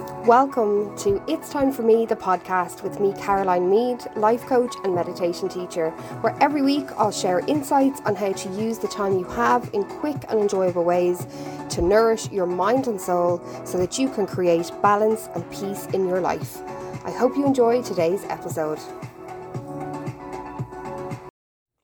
[0.00, 4.94] Welcome to It's Time for Me, the podcast with me, Caroline Mead, life coach and
[4.94, 5.90] meditation teacher,
[6.22, 9.84] where every week I'll share insights on how to use the time you have in
[9.84, 11.26] quick and enjoyable ways
[11.70, 16.08] to nourish your mind and soul so that you can create balance and peace in
[16.08, 16.58] your life.
[17.04, 18.78] I hope you enjoy today's episode.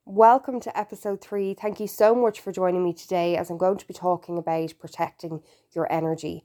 [0.05, 1.53] Welcome to episode three.
[1.53, 4.73] Thank you so much for joining me today as I'm going to be talking about
[4.79, 5.43] protecting
[5.75, 6.43] your energy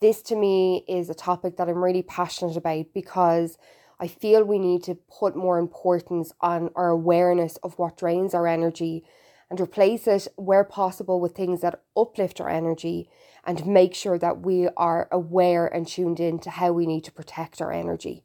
[0.00, 3.58] this to me is a topic that I'm really passionate about because
[4.00, 8.46] I feel we need to put more importance on our awareness of what drains our
[8.46, 9.04] energy
[9.50, 13.08] and replace it where possible with things that uplift our energy
[13.44, 17.12] and make sure that we are aware and tuned in to how we need to
[17.12, 18.24] protect our energy.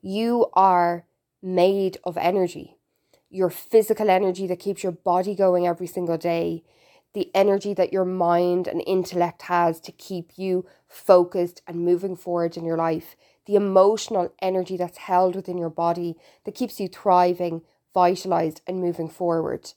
[0.00, 1.04] You are
[1.42, 2.76] made of energy.
[3.28, 6.62] Your physical energy that keeps your body going every single day,
[7.14, 12.56] the energy that your mind and intellect has to keep you focused and moving forward
[12.56, 13.16] in your life,
[13.46, 19.08] the emotional energy that's held within your body that keeps you thriving, vitalized, and moving
[19.08, 19.72] forward.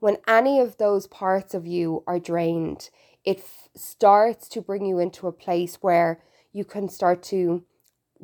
[0.00, 2.88] When any of those parts of you are drained,
[3.24, 6.22] it f- starts to bring you into a place where
[6.52, 7.64] you can start to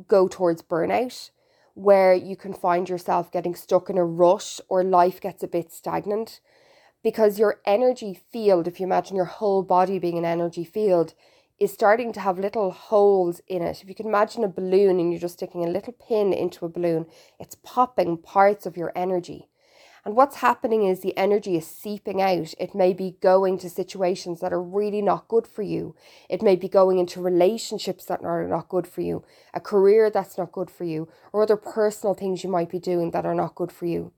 [0.07, 1.29] go towards burnout,
[1.73, 5.71] where you can find yourself getting stuck in a rush or life gets a bit
[5.71, 6.39] stagnant
[7.05, 11.13] because your energy field, if you imagine your whole body being an energy field,
[11.59, 13.83] is starting to have little holes in it.
[13.83, 16.69] If you can imagine a balloon and you're just sticking a little pin into a
[16.69, 17.05] balloon,
[17.39, 19.49] it's popping parts of your energy.
[20.03, 22.55] And what's happening is the energy is seeping out.
[22.59, 25.95] It may be going to situations that are really not good for you.
[26.27, 30.39] It may be going into relationships that are not good for you, a career that's
[30.39, 33.53] not good for you, or other personal things you might be doing that are not
[33.53, 34.11] good for you.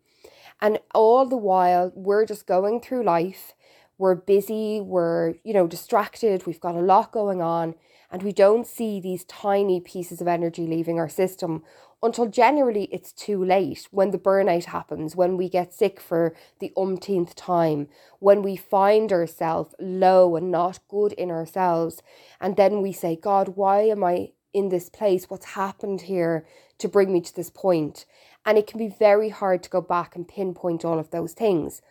[0.61, 3.53] And all the while, we're just going through life.
[3.97, 7.73] We're busy, we're, you know, distracted, we've got a lot going on,
[8.11, 11.63] and we don't see these tiny pieces of energy leaving our system
[12.03, 16.71] until generally it's too late when the burnout happens, when we get sick for the
[16.77, 17.87] umpteenth time,
[18.19, 22.03] when we find ourselves low and not good in ourselves.
[22.39, 25.27] And then we say, God, why am I in this place?
[25.27, 26.45] What's happened here
[26.77, 28.05] to bring me to this point?
[28.47, 31.81] And it can be very hard to go back and pinpoint all of those things.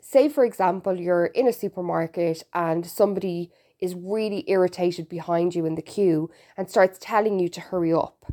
[0.00, 3.50] Say, for example, you're in a supermarket and somebody
[3.80, 8.32] is really irritated behind you in the queue and starts telling you to hurry up.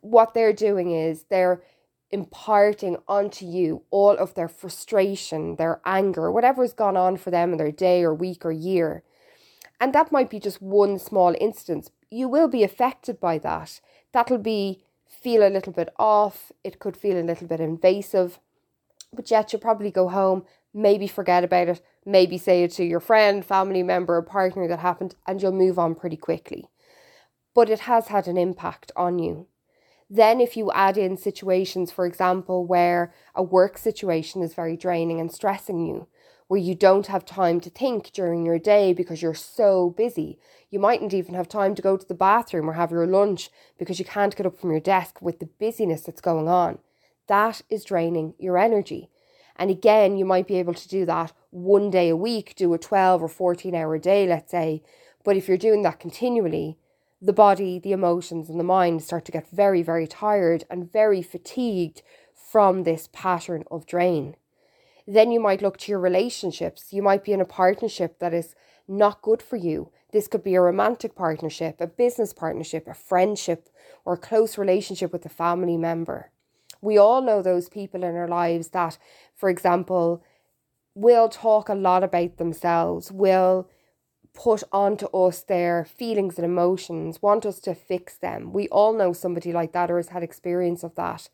[0.00, 1.62] What they're doing is they're
[2.10, 7.58] imparting onto you all of their frustration, their anger, whatever's gone on for them in
[7.58, 9.04] their day or week or year.
[9.80, 11.90] And that might be just one small instance.
[12.10, 13.80] You will be affected by that.
[14.12, 18.38] That'll be feel a little bit off, it could feel a little bit invasive,
[19.12, 20.44] but yet you'll probably go home,
[20.74, 24.80] maybe forget about it, maybe say it to your friend, family member, or partner that
[24.80, 26.68] happened, and you'll move on pretty quickly.
[27.54, 29.46] But it has had an impact on you.
[30.08, 35.18] Then, if you add in situations, for example, where a work situation is very draining
[35.18, 36.06] and stressing you,
[36.48, 40.38] where you don't have time to think during your day because you're so busy.
[40.70, 43.98] You mightn't even have time to go to the bathroom or have your lunch because
[43.98, 46.78] you can't get up from your desk with the busyness that's going on.
[47.26, 49.10] That is draining your energy.
[49.56, 52.78] And again, you might be able to do that one day a week, do a
[52.78, 54.82] 12 or 14 hour day, let's say.
[55.24, 56.78] But if you're doing that continually,
[57.20, 61.22] the body, the emotions, and the mind start to get very, very tired and very
[61.22, 62.02] fatigued
[62.34, 64.36] from this pattern of drain.
[65.06, 66.92] Then you might look to your relationships.
[66.92, 68.54] You might be in a partnership that is
[68.88, 69.90] not good for you.
[70.12, 73.68] This could be a romantic partnership, a business partnership, a friendship,
[74.04, 76.30] or a close relationship with a family member.
[76.80, 78.98] We all know those people in our lives that,
[79.34, 80.22] for example,
[80.94, 83.68] will talk a lot about themselves, will
[84.32, 88.52] put onto us their feelings and emotions, want us to fix them.
[88.52, 91.28] We all know somebody like that or has had experience of that.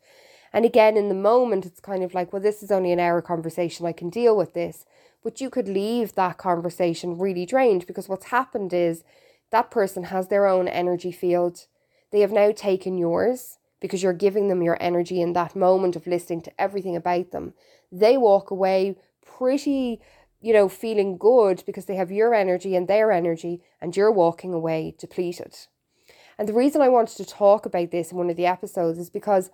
[0.53, 3.21] And again, in the moment, it's kind of like, well, this is only an hour
[3.21, 3.87] conversation.
[3.87, 4.85] I can deal with this.
[5.23, 9.03] But you could leave that conversation really drained because what's happened is
[9.51, 11.65] that person has their own energy field.
[12.11, 16.07] They have now taken yours because you're giving them your energy in that moment of
[16.07, 17.53] listening to everything about them.
[17.91, 18.95] They walk away
[19.25, 19.99] pretty,
[20.41, 24.53] you know, feeling good because they have your energy and their energy, and you're walking
[24.53, 25.55] away depleted.
[26.37, 29.09] And the reason I wanted to talk about this in one of the episodes is
[29.09, 29.51] because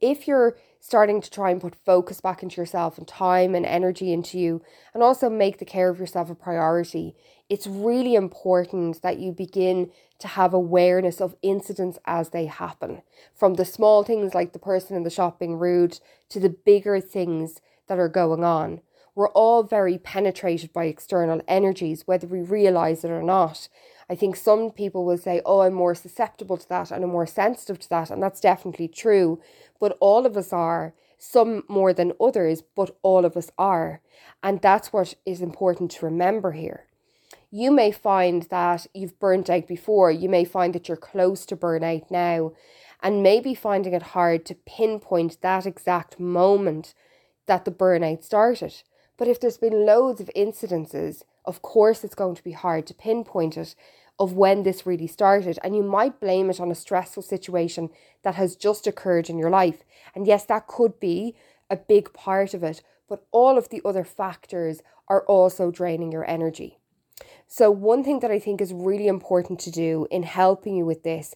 [0.00, 4.12] if you're starting to try and put focus back into yourself and time and energy
[4.12, 4.62] into you,
[4.94, 7.14] and also make the care of yourself a priority,
[7.48, 13.02] it's really important that you begin to have awareness of incidents as they happen.
[13.34, 16.00] From the small things like the person in the shop being rude
[16.30, 18.80] to the bigger things that are going on.
[19.14, 23.68] We're all very penetrated by external energies, whether we realize it or not.
[24.08, 27.26] I think some people will say, oh, I'm more susceptible to that and I'm more
[27.26, 28.10] sensitive to that.
[28.10, 29.40] And that's definitely true.
[29.80, 34.00] But all of us are, some more than others, but all of us are.
[34.42, 36.84] And that's what is important to remember here.
[37.50, 40.10] You may find that you've burnt out before.
[40.10, 42.52] You may find that you're close to burnout now
[43.02, 46.94] and maybe finding it hard to pinpoint that exact moment
[47.46, 48.82] that the burnout started.
[49.16, 52.94] But if there's been loads of incidences, of course it's going to be hard to
[52.94, 53.74] pinpoint it
[54.18, 55.58] of when this really started.
[55.62, 57.90] And you might blame it on a stressful situation
[58.22, 59.84] that has just occurred in your life.
[60.14, 61.36] And yes, that could be
[61.68, 66.28] a big part of it, but all of the other factors are also draining your
[66.28, 66.78] energy.
[67.48, 71.02] So, one thing that I think is really important to do in helping you with
[71.02, 71.34] this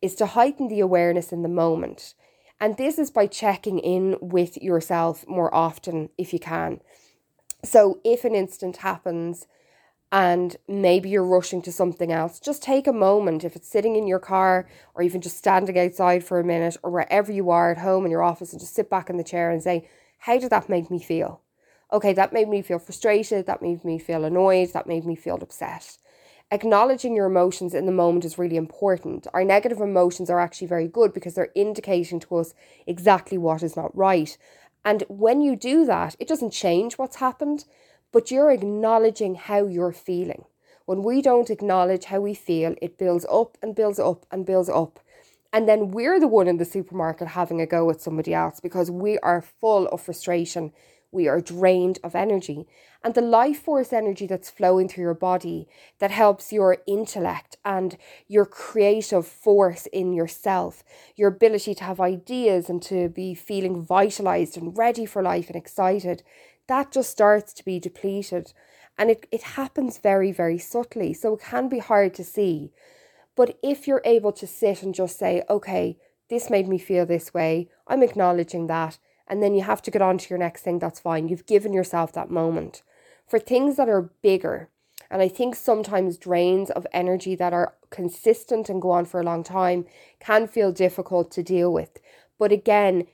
[0.00, 2.14] is to heighten the awareness in the moment.
[2.60, 6.80] And this is by checking in with yourself more often if you can.
[7.64, 9.46] So, if an instant happens
[10.10, 13.44] and maybe you're rushing to something else, just take a moment.
[13.44, 16.90] If it's sitting in your car or even just standing outside for a minute or
[16.90, 19.50] wherever you are at home in your office and just sit back in the chair
[19.50, 19.88] and say,
[20.18, 21.40] How did that make me feel?
[21.92, 23.46] Okay, that made me feel frustrated.
[23.46, 24.72] That made me feel annoyed.
[24.72, 25.98] That made me feel upset
[26.52, 29.26] acknowledging your emotions in the moment is really important.
[29.32, 32.52] Our negative emotions are actually very good because they're indicating to us
[32.86, 34.36] exactly what is not right.
[34.84, 37.64] And when you do that, it doesn't change what's happened,
[38.12, 40.44] but you're acknowledging how you're feeling.
[40.84, 44.68] When we don't acknowledge how we feel, it builds up and builds up and builds
[44.68, 44.98] up.
[45.52, 48.90] And then we're the one in the supermarket having a go at somebody else because
[48.90, 50.72] we are full of frustration
[51.12, 52.66] we are drained of energy.
[53.04, 55.68] And the life force energy that's flowing through your body
[55.98, 60.82] that helps your intellect and your creative force in yourself,
[61.14, 65.56] your ability to have ideas and to be feeling vitalized and ready for life and
[65.56, 66.22] excited,
[66.66, 68.52] that just starts to be depleted.
[68.96, 71.12] And it, it happens very, very subtly.
[71.12, 72.72] So it can be hard to see.
[73.34, 75.98] But if you're able to sit and just say, okay,
[76.30, 78.98] this made me feel this way, I'm acknowledging that
[79.32, 81.26] and then you have to get on to your next thing, that's fine.
[81.26, 82.82] You've given yourself that moment.
[83.26, 84.68] For things that are bigger,
[85.10, 89.24] and I think sometimes drains of energy that are consistent and go on for a
[89.24, 89.86] long time
[90.20, 91.98] can feel difficult to deal with.
[92.38, 93.06] But again,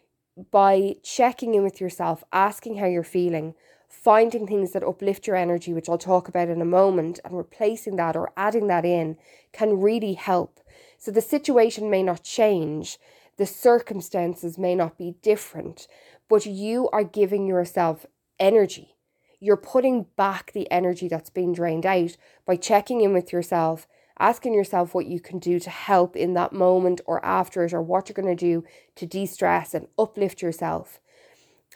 [0.51, 3.55] by checking in with yourself, asking how you're feeling,
[3.89, 7.95] finding things that uplift your energy, which I'll talk about in a moment, and replacing
[7.95, 9.17] that or adding that in
[9.53, 10.59] can really help.
[10.99, 12.99] So the situation may not change,
[13.39, 15.89] the circumstances may not be different,
[16.29, 18.05] but you are giving yourself
[18.39, 18.97] energy.
[19.41, 23.87] You're putting back the energy that's been drained out by checking in with yourself,
[24.19, 27.81] asking yourself what you can do to help in that moment or after it, or
[27.81, 28.65] what you're going to do
[28.97, 31.01] to de stress and uplift yourself.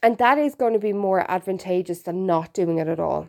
[0.03, 3.29] And that is going to be more advantageous than not doing it at all.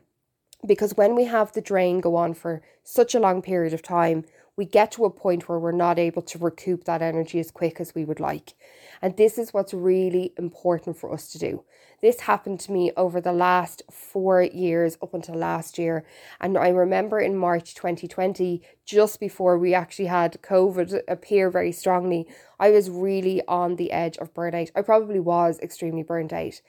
[0.66, 4.26] Because when we have the drain go on for such a long period of time,
[4.56, 7.80] we get to a point where we're not able to recoup that energy as quick
[7.80, 8.54] as we would like.
[9.02, 11.64] And this is what's really important for us to do.
[12.02, 16.06] This happened to me over the last four years up until last year.
[16.40, 22.28] And I remember in March 2020, just before we actually had COVID appear very strongly,
[22.60, 24.72] I was really on the edge of burnout.
[24.76, 26.62] I probably was extremely burnt out.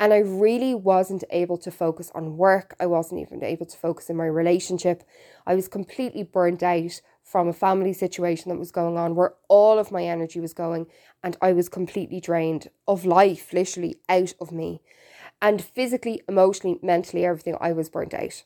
[0.00, 2.74] And I really wasn't able to focus on work.
[2.80, 5.04] I wasn't even able to focus in my relationship.
[5.46, 9.78] I was completely burnt out from a family situation that was going on where all
[9.78, 10.88] of my energy was going
[11.22, 14.80] and I was completely drained of life, literally out of me.
[15.40, 18.42] And physically, emotionally, mentally, everything, I was burnt out.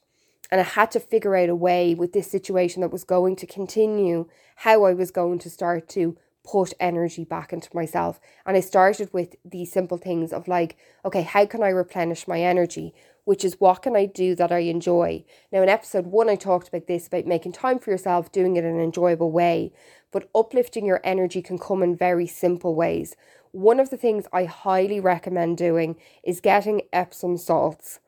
[0.50, 3.46] And I had to figure out a way with this situation that was going to
[3.46, 8.20] continue how I was going to start to put energy back into myself.
[8.44, 12.42] And I started with these simple things of like, okay, how can I replenish my
[12.42, 12.94] energy?
[13.24, 15.24] Which is what can I do that I enjoy.
[15.50, 18.64] Now, in episode one, I talked about this about making time for yourself, doing it
[18.64, 19.72] in an enjoyable way,
[20.12, 23.16] but uplifting your energy can come in very simple ways.
[23.52, 28.00] One of the things I highly recommend doing is getting Epsom salts.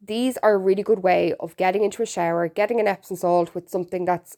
[0.00, 3.54] These are a really good way of getting into a shower, getting an Epsom salt
[3.54, 4.36] with something that's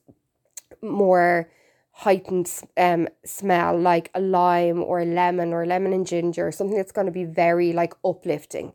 [0.83, 1.51] more
[1.93, 6.93] heightened um, smell, like a lime or a lemon or lemon and ginger, something that's
[6.93, 8.73] going to be very like uplifting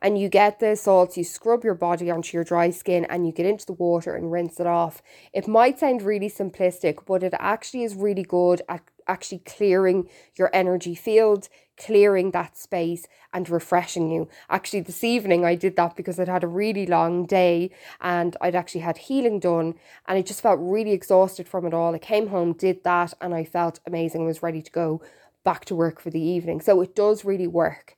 [0.00, 3.32] and you get the salts, you scrub your body onto your dry skin and you
[3.32, 5.02] get into the water and rinse it off.
[5.32, 10.50] It might sound really simplistic, but it actually is really good at actually clearing your
[10.52, 14.28] energy field, clearing that space and refreshing you.
[14.50, 18.54] Actually, this evening I did that because I'd had a really long day and I'd
[18.54, 19.74] actually had healing done
[20.06, 21.94] and I just felt really exhausted from it all.
[21.94, 25.00] I came home, did that, and I felt amazing, I was ready to go
[25.44, 26.60] back to work for the evening.
[26.60, 27.96] So it does really work.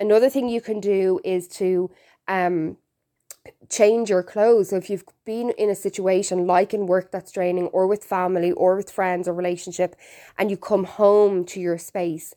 [0.00, 1.90] Another thing you can do is to
[2.26, 2.76] um,
[3.68, 4.70] change your clothes.
[4.70, 8.52] So if you've been in a situation like in work that's draining or with family
[8.52, 9.96] or with friends or relationship
[10.38, 12.34] and you come home to your space,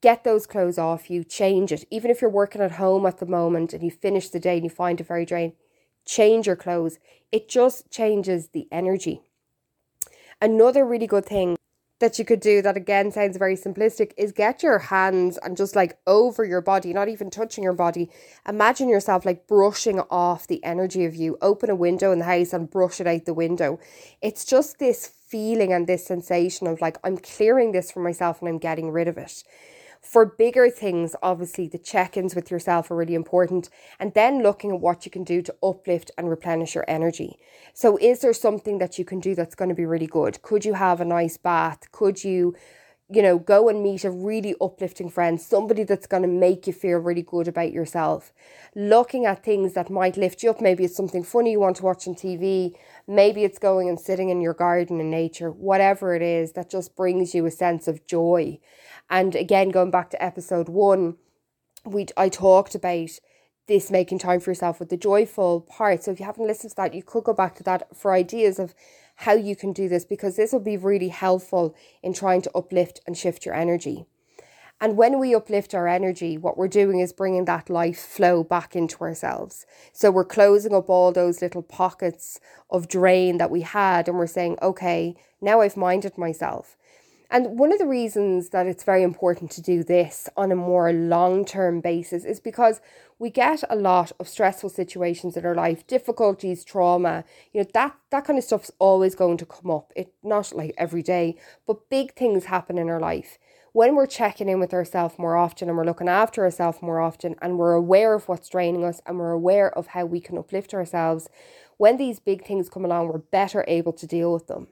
[0.00, 1.84] get those clothes off you, change it.
[1.90, 4.64] Even if you're working at home at the moment and you finish the day and
[4.64, 5.54] you find it very draining,
[6.04, 6.98] change your clothes.
[7.32, 9.22] It just changes the energy.
[10.40, 11.56] Another really good thing
[12.00, 15.76] that you could do that again sounds very simplistic is get your hands and just
[15.76, 18.10] like over your body, not even touching your body.
[18.48, 21.36] Imagine yourself like brushing off the energy of you.
[21.42, 23.78] Open a window in the house and brush it out the window.
[24.22, 28.48] It's just this feeling and this sensation of like, I'm clearing this for myself and
[28.48, 29.44] I'm getting rid of it.
[30.00, 33.68] For bigger things, obviously, the check ins with yourself are really important.
[33.98, 37.38] And then looking at what you can do to uplift and replenish your energy.
[37.74, 40.40] So, is there something that you can do that's going to be really good?
[40.42, 41.92] Could you have a nice bath?
[41.92, 42.54] Could you
[43.12, 46.72] you know, go and meet a really uplifting friend, somebody that's going to make you
[46.72, 48.32] feel really good about yourself.
[48.76, 50.60] Looking at things that might lift you up.
[50.60, 52.76] Maybe it's something funny you want to watch on TV.
[53.08, 56.94] Maybe it's going and sitting in your garden in nature, whatever it is that just
[56.94, 58.60] brings you a sense of joy.
[59.10, 61.16] And again, going back to episode one,
[61.84, 63.10] we I talked about
[63.66, 66.04] this making time for yourself with the joyful part.
[66.04, 68.58] So if you haven't listened to that, you could go back to that for ideas
[68.58, 68.74] of
[69.16, 73.00] how you can do this because this will be really helpful in trying to uplift
[73.06, 74.06] and shift your energy.
[74.82, 78.74] And when we uplift our energy, what we're doing is bringing that life flow back
[78.74, 79.66] into ourselves.
[79.92, 82.40] So we're closing up all those little pockets
[82.70, 86.78] of drain that we had, and we're saying, okay, now I've minded myself.
[87.32, 90.92] And one of the reasons that it's very important to do this on a more
[90.92, 92.80] long term basis is because
[93.20, 97.22] we get a lot of stressful situations in our life, difficulties, trauma,
[97.52, 99.92] you know, that, that kind of stuff's always going to come up.
[99.94, 101.36] It not like every day,
[101.68, 103.38] but big things happen in our life.
[103.72, 107.36] When we're checking in with ourselves more often and we're looking after ourselves more often
[107.40, 110.74] and we're aware of what's draining us and we're aware of how we can uplift
[110.74, 111.28] ourselves,
[111.76, 114.66] when these big things come along, we're better able to deal with them.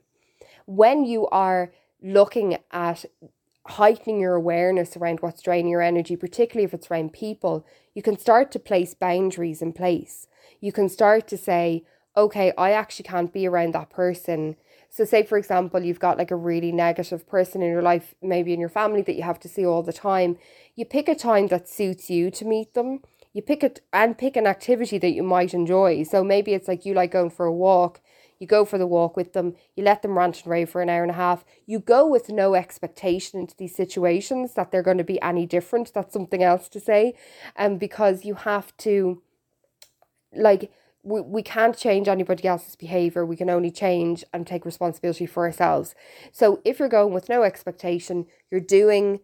[0.66, 1.70] When you are
[2.02, 3.04] looking at
[3.66, 8.18] heightening your awareness around what's draining your energy, particularly if it's around people, you can
[8.18, 10.26] start to place boundaries in place.
[10.60, 11.84] You can start to say,
[12.16, 14.56] okay, I actually can't be around that person.
[14.90, 18.54] So, say for example, you've got like a really negative person in your life, maybe
[18.54, 20.38] in your family that you have to see all the time.
[20.74, 23.00] You pick a time that suits you to meet them.
[23.34, 26.02] You pick it and pick an activity that you might enjoy.
[26.04, 28.00] So maybe it's like you like going for a walk
[28.38, 30.88] you go for the walk with them, you let them rant and rave for an
[30.88, 31.44] hour and a half.
[31.66, 35.92] You go with no expectation into these situations that they're going to be any different.
[35.92, 37.14] That's something else to say.
[37.56, 39.22] And um, because you have to,
[40.32, 40.70] like,
[41.02, 43.24] we, we can't change anybody else's behavior.
[43.24, 45.94] We can only change and take responsibility for ourselves.
[46.32, 49.20] So if you're going with no expectation, you're doing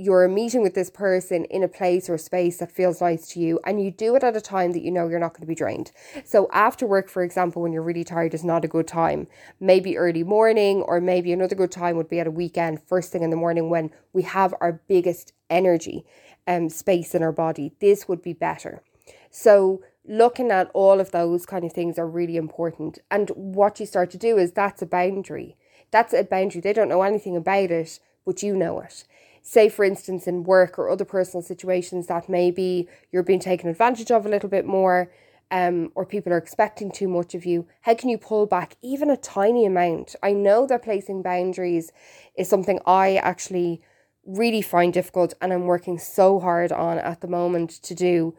[0.00, 3.60] you're meeting with this person in a place or space that feels nice to you
[3.64, 5.54] and you do it at a time that you know you're not going to be
[5.54, 5.92] drained.
[6.24, 9.26] So after work for example when you're really tired is not a good time.
[9.60, 13.22] Maybe early morning or maybe another good time would be at a weekend first thing
[13.22, 16.06] in the morning when we have our biggest energy
[16.46, 17.72] um space in our body.
[17.80, 18.82] This would be better.
[19.30, 23.84] So looking at all of those kind of things are really important and what you
[23.84, 25.56] start to do is that's a boundary.
[25.90, 26.62] That's a boundary.
[26.62, 29.04] They don't know anything about it, but you know it
[29.42, 34.10] say for instance in work or other personal situations that maybe you're being taken advantage
[34.10, 35.10] of a little bit more
[35.50, 39.10] um, or people are expecting too much of you, how can you pull back even
[39.10, 40.14] a tiny amount?
[40.22, 41.90] I know that placing boundaries
[42.36, 43.82] is something I actually
[44.24, 48.34] really find difficult and I'm working so hard on at the moment to do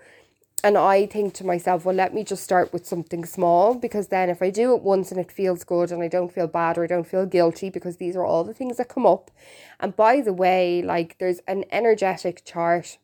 [0.63, 4.29] and I think to myself, well, let me just start with something small because then
[4.29, 6.83] if I do it once and it feels good and I don't feel bad or
[6.83, 9.31] I don't feel guilty, because these are all the things that come up.
[9.79, 12.99] And by the way, like there's an energetic chart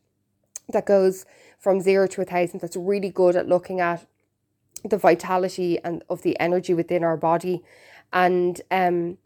[0.68, 1.26] that goes
[1.58, 4.06] from zero to a thousand that's really good at looking at
[4.84, 7.64] the vitality and of the energy within our body.
[8.12, 9.18] And um,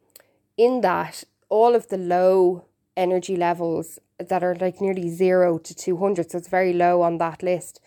[0.57, 2.65] in that, all of the low
[2.97, 7.43] energy levels that are like nearly zero to 200, so it's very low on that
[7.43, 7.81] list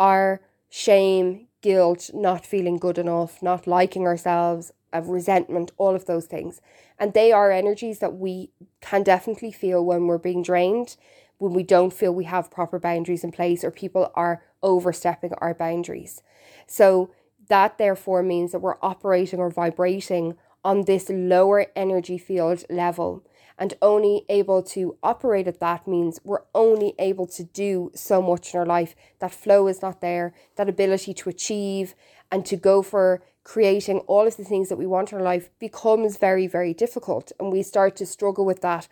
[0.00, 6.26] are shame, guilt, not feeling good enough, not liking ourselves, of resentment, all of those
[6.26, 6.60] things.
[6.98, 10.96] And they are energies that we can definitely feel when we're being drained,
[11.38, 15.54] when we don't feel we have proper boundaries in place or people are overstepping our
[15.54, 16.22] boundaries.
[16.66, 17.10] So
[17.48, 23.24] that therefore means that we're operating or vibrating on this lower energy field level
[23.60, 28.54] and only able to operate at that means we're only able to do so much
[28.54, 28.96] in our life.
[29.18, 31.94] That flow is not there, that ability to achieve
[32.32, 35.50] and to go for creating all of the things that we want in our life
[35.58, 37.32] becomes very, very difficult.
[37.38, 38.88] And we start to struggle with that.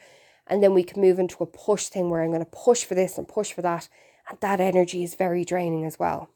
[0.47, 2.95] And then we can move into a push thing where I'm going to push for
[2.95, 3.89] this and push for that.
[4.29, 6.29] And that energy is very draining as well.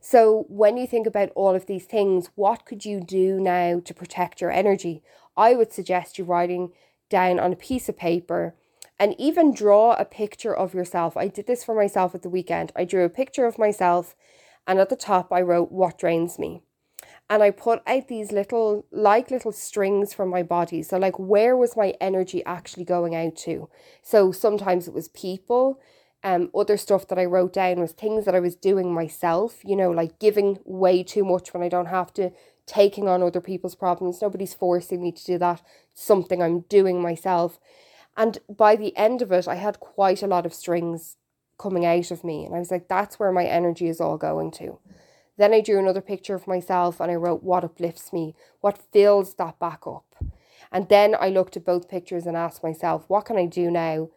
[0.00, 3.94] So, when you think about all of these things, what could you do now to
[3.94, 5.02] protect your energy?
[5.36, 6.72] I would suggest you writing
[7.08, 8.54] down on a piece of paper
[8.98, 11.16] and even draw a picture of yourself.
[11.16, 12.72] I did this for myself at the weekend.
[12.76, 14.14] I drew a picture of myself,
[14.66, 16.62] and at the top, I wrote, What drains me?
[17.28, 20.82] And I put out these little, like little strings from my body.
[20.82, 23.68] So, like, where was my energy actually going out to?
[24.02, 25.80] So, sometimes it was people.
[26.22, 29.76] Um, other stuff that I wrote down was things that I was doing myself, you
[29.76, 32.30] know, like giving way too much when I don't have to,
[32.66, 34.22] taking on other people's problems.
[34.22, 35.62] Nobody's forcing me to do that.
[35.94, 37.60] something I'm doing myself.
[38.16, 41.16] And by the end of it, I had quite a lot of strings
[41.58, 42.44] coming out of me.
[42.44, 44.78] And I was like, that's where my energy is all going to.
[45.36, 49.34] Then I drew another picture of myself and I wrote what uplifts me, what fills
[49.34, 50.04] that back up.
[50.70, 54.10] And then I looked at both pictures and asked myself, what can I do now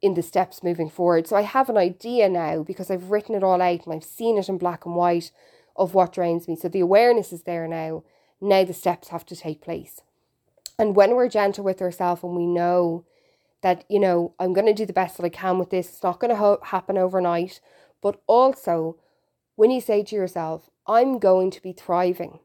[0.00, 1.26] in the steps moving forward?
[1.26, 4.38] So I have an idea now because I've written it all out and I've seen
[4.38, 5.30] it in black and white
[5.78, 6.56] of what drains me.
[6.56, 8.04] So the awareness is there now.
[8.40, 10.00] Now the steps have to take place.
[10.78, 13.04] And when we're gentle with ourselves and we know
[13.62, 15.88] that, you know, I'm going to do the best that I can with this.
[15.88, 17.60] It's not going to ho- happen overnight.
[18.00, 18.96] But also,
[19.56, 22.38] when you say to yourself, I'm going to be thriving,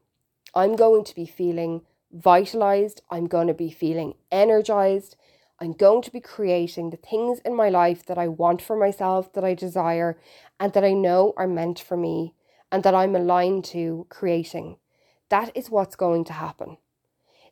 [0.54, 5.16] I'm going to be feeling vitalized, I'm going to be feeling energized,
[5.60, 9.32] I'm going to be creating the things in my life that I want for myself,
[9.34, 10.18] that I desire,
[10.58, 12.34] and that I know are meant for me,
[12.74, 14.78] and that I'm aligned to creating.
[15.28, 16.76] That is what's going to happen.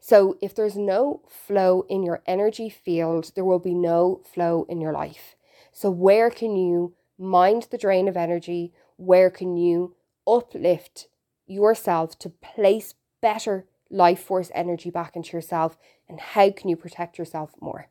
[0.01, 4.81] So, if there's no flow in your energy field, there will be no flow in
[4.81, 5.37] your life.
[5.71, 8.73] So, where can you mind the drain of energy?
[8.97, 9.95] Where can you
[10.27, 11.07] uplift
[11.47, 15.79] yourself to place better life force energy back into yourself?
[16.09, 17.87] And how can you protect yourself more?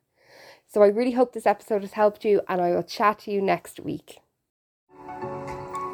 [0.68, 3.42] So, I really hope this episode has helped you, and I will chat to you
[3.42, 4.20] next week.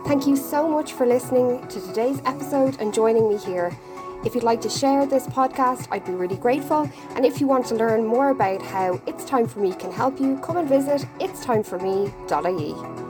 [0.08, 3.78] Thank you so much for listening to today's episode and joining me here.
[4.24, 6.90] If you'd like to share this podcast, I'd be really grateful.
[7.16, 10.18] And if you want to learn more about how It's Time for Me can help
[10.18, 13.06] you, come and visit itstimeforme.ie.